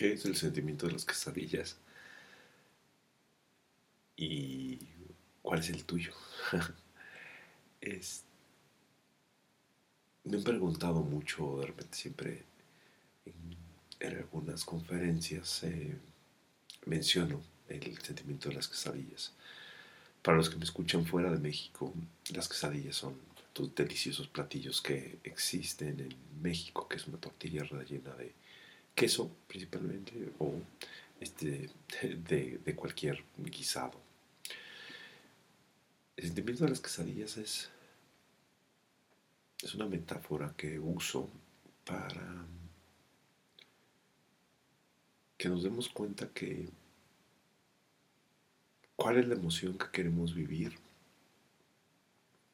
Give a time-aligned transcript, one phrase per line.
[0.00, 1.76] ¿Qué es el sentimiento de las quesadillas?
[4.16, 4.78] ¿Y
[5.42, 6.14] cuál es el tuyo?
[7.82, 8.24] es,
[10.24, 12.44] me han preguntado mucho, de repente siempre
[13.26, 15.94] en, algunas conferencias eh,
[16.86, 19.34] menciono el sentimiento de las quesadillas.
[20.22, 21.92] Para los que me escuchan fuera de México,
[22.32, 28.14] las quesadillas son estos deliciosos platillos que existen en México, que es una tortilla rellena
[28.14, 28.32] de
[28.94, 30.54] queso principalmente o
[31.20, 31.70] este,
[32.28, 34.00] de, cualquier guisado.
[36.16, 37.70] El sentimiento de las quesadillas es,
[39.62, 41.28] es una metáfora que uso
[41.84, 42.46] para
[45.36, 46.68] que nos demos cuenta que
[48.96, 50.76] cuál es la emoción que queremos vivir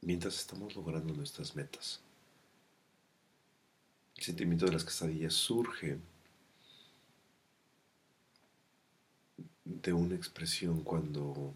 [0.02, 2.00] mientras estamos logrando nuestras metas.
[4.16, 5.98] El sentimiento de las quesadillas surge
[9.66, 11.52] de una expresión cuando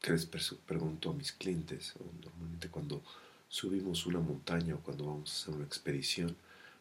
[0.00, 3.02] que les pregunto a mis clientes, normalmente cuando
[3.48, 6.36] subimos una montaña o cuando vamos a hacer una expedición,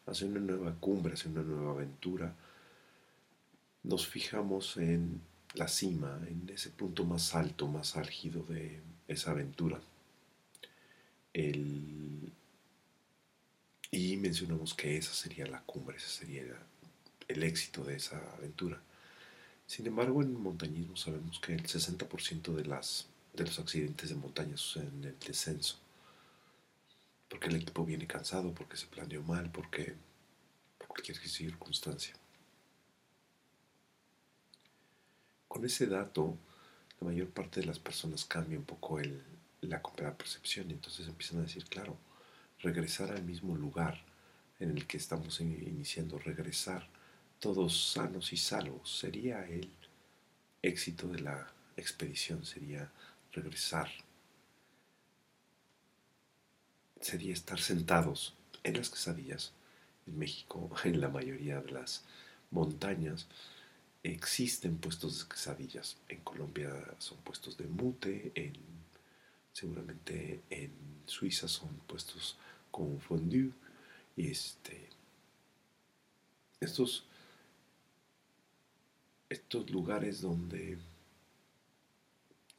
[0.05, 2.35] hacia una nueva cumbre, hacia una nueva aventura,
[3.83, 5.21] nos fijamos en
[5.53, 9.79] la cima, en ese punto más alto, más álgido de esa aventura.
[13.91, 16.43] y mencionamos que esa sería la cumbre, ese sería
[17.27, 18.81] el éxito de esa aventura.
[19.65, 24.57] Sin embargo, en montañismo sabemos que el 60% de, las, de los accidentes de montaña
[24.57, 25.77] suceden en el descenso.
[27.29, 29.95] Porque el equipo viene cansado, porque se planeó mal, porque
[30.77, 32.13] por cualquier circunstancia.
[35.47, 36.37] Con ese dato,
[36.99, 39.23] la mayor parte de las personas cambia un poco el,
[39.61, 41.97] la, la percepción y entonces empiezan a decir, claro,
[42.59, 44.03] regresar al mismo lugar
[44.59, 46.87] en el que estamos iniciando, regresar
[47.43, 48.99] todos sanos y salvos.
[48.99, 49.69] Sería el
[50.61, 52.89] éxito de la expedición, sería
[53.33, 53.91] regresar.
[57.01, 58.33] Sería estar sentados
[58.63, 59.51] en las quesadillas.
[60.07, 62.05] En México, en la mayoría de las
[62.49, 63.27] montañas,
[64.03, 65.97] existen puestos de quesadillas.
[66.07, 68.53] En Colombia son puestos de mute, en,
[69.51, 70.71] seguramente en
[71.07, 72.37] Suiza son puestos
[72.71, 73.51] con fondue.
[74.15, 74.87] Y este,
[76.61, 77.05] estos
[79.33, 80.77] estos lugares donde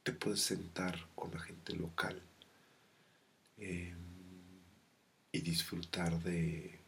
[0.03, 2.21] te puedes sentar con la gente local
[3.57, 3.97] em,
[5.31, 6.79] y disfrutar de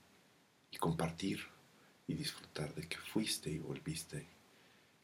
[0.72, 1.40] y compartir
[2.06, 4.26] y disfrutar de que fuiste y volviste,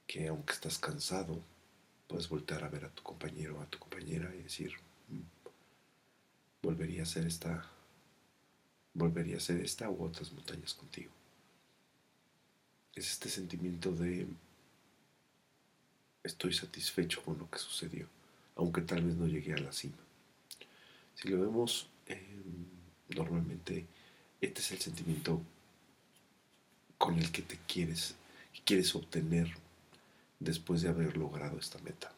[0.06, 1.42] que aunque estás cansado,
[2.08, 4.74] puedes voltear a ver a tu compañero o a tu compañera y decir,
[5.10, 5.22] mm,
[6.62, 7.70] volvería a ser esta,
[8.94, 11.12] volvería a ser esta u otras montañas contigo.
[12.96, 14.28] Es este sentimiento de
[16.24, 18.08] estoy satisfecho con lo que sucedió,
[18.56, 19.98] aunque tal vez no llegué a la cima.
[21.16, 22.66] Si lo vemos em,
[23.10, 23.86] normalmente,
[24.42, 25.42] este es el sentimiento
[26.98, 28.16] con el que te quieres,
[28.66, 29.54] quieres obtener
[30.40, 32.12] después de haber logrado esta meta.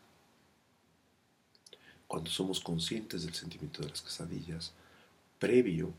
[2.08, 4.74] Cuando somos conscientes del sentimiento de las quesadillas,
[5.40, 5.92] previo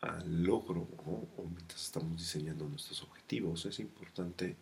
[0.00, 0.86] al logro
[1.36, 4.56] o mientras estamos diseñando nuestros objetivos, es importante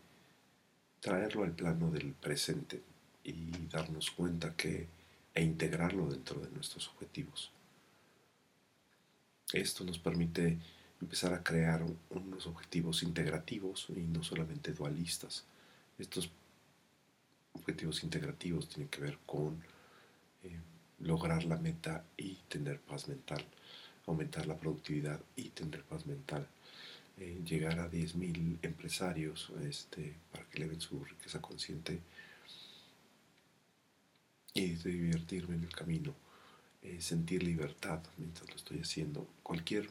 [1.02, 2.80] traerlo al plano del presente
[3.24, 4.86] y darnos cuenta que
[5.34, 7.50] e integrarlo dentro de nuestros objetivos.
[9.52, 10.58] Esto nos permite
[11.00, 15.44] empezar a crear unos objetivos integrativos y no solamente dualistas.
[15.98, 16.30] Estos
[17.52, 19.60] objetivos integrativos tienen que ver con
[20.44, 20.60] eh,
[21.00, 23.44] lograr la meta y tener paz mental,
[24.06, 26.46] aumentar la productividad y tener paz mental
[27.18, 32.00] eh, llegar a 10.000 empresarios este, para que eleven su riqueza consciente
[34.54, 36.14] y divertirme en el camino,
[36.82, 39.88] eh, sentir libertad mientras lo estoy haciendo, cualquier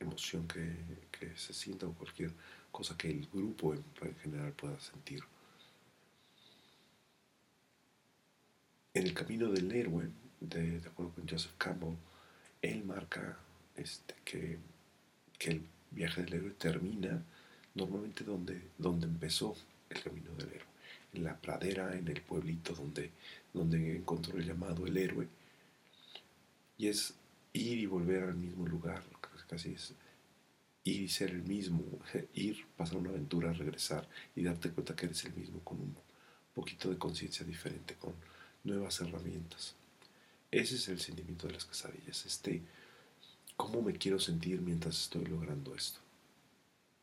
[0.00, 0.74] emoción que,
[1.10, 2.32] que, se sienta o cualquier
[2.70, 3.84] cosa que el grupo en,
[4.22, 5.22] general pueda sentir.
[8.94, 10.08] En el camino del héroe,
[10.40, 11.96] de, de acuerdo con Joseph Campbell,
[12.60, 13.38] él marca
[13.76, 14.58] este, que,
[15.38, 15.62] que el
[15.94, 17.22] viaje del héroe termina
[17.74, 19.56] normalmente donde, donde empezó
[19.90, 20.66] el camino del héroe,
[21.12, 23.10] en la pradera, en el pueblito donde,
[23.52, 25.28] donde encontró el llamado el héroe.
[26.78, 27.14] Y es
[27.52, 29.02] ir y volver al mismo lugar,
[29.48, 29.94] casi es
[30.84, 31.84] ir y ser el mismo,
[32.34, 35.96] ir, pasar una aventura, regresar y darte cuenta que eres el mismo con un
[36.54, 38.14] poquito de conciencia diferente, con
[38.64, 39.74] nuevas herramientas.
[40.50, 42.62] Ese es el sentimiento de las quesadillas, este
[43.62, 46.00] ¿Cómo me quiero sentir mientras estoy logrando esto?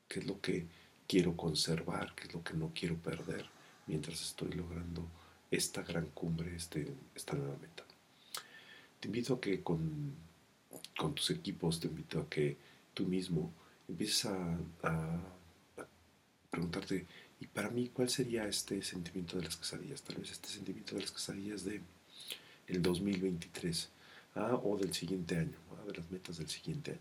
[0.09, 0.65] qué es lo que
[1.07, 3.45] quiero conservar, qué es lo que no quiero perder
[3.88, 5.07] mientras estoy logrando
[5.50, 6.85] esta gran cumbre, este,
[7.15, 7.85] esta nueva meta.
[9.00, 10.13] Te invito a que con,
[10.97, 12.57] con tus equipos, te invito a que
[12.94, 13.53] tú mismo
[13.88, 15.17] empieces a, a,
[16.51, 17.05] preguntarte,
[17.39, 20.01] ¿y para mí cuál sería este sentimiento de las quesadillas?
[20.01, 21.79] Tal vez este sentimiento de las quesadillas de
[22.67, 23.89] el 2023
[24.35, 24.59] ¿ah?
[24.63, 26.99] o del siguiente año, de las metas del siguiente año.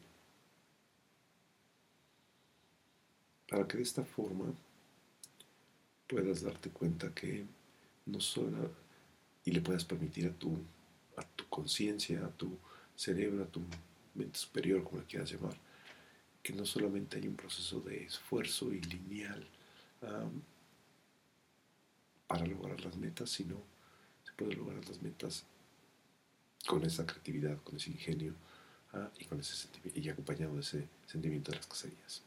[3.48, 4.52] Para que de esta forma
[6.06, 7.46] puedas darte cuenta que
[8.06, 8.70] no solo
[9.44, 10.58] y le puedas permitir a tu,
[11.16, 12.58] a tu conciencia, a tu
[12.94, 13.60] cerebro, a tu
[14.14, 15.56] mente superior, como la quieras llamar,
[16.42, 19.46] que no solamente hay un proceso de esfuerzo y lineal
[22.26, 23.56] para lograr las metas, sino
[24.24, 25.44] se puede lograr las metas
[26.66, 28.34] con esa creatividad, con ese ingenio
[28.92, 32.22] ah, y, con ese y acompañado de ese sentimiento de las cacerías.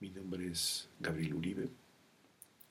[0.00, 1.68] Mi nombre es Gabriel Uribe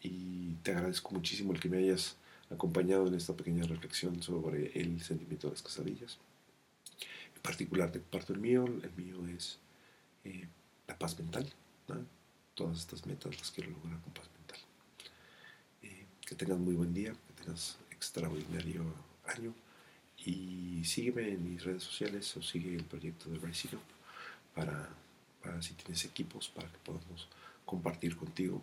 [0.01, 2.15] y te agradezco muchísimo el que me hayas
[2.49, 6.17] acompañado en esta pequeña reflexión sobre el sentimiento de las quesadillas.
[7.35, 9.59] En particular, de parte del mío, el mío es
[10.23, 10.47] eh,
[10.87, 11.51] la paz mental.
[12.55, 14.59] Todas estas metas las quiero lograr con paz mental.
[15.83, 18.83] Eh, que tengas muy buen día, que tengas extraordinario
[19.25, 19.53] año
[20.27, 23.81] y sígueme en mis redes sociales o sigue el proyecto de Rising Up
[24.53, 24.89] para,
[25.41, 27.29] para si tienes equipos para que podamos
[27.65, 28.61] compartir contigo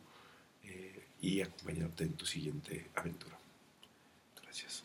[1.20, 3.38] y acompañarte en tu siguiente aventura.
[4.42, 4.84] Gracias.